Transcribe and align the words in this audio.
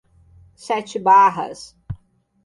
Sete 0.55 0.97
Barras 0.97 1.77